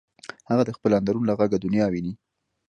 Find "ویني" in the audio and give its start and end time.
1.89-2.13